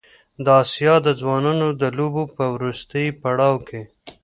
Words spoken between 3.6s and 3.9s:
کې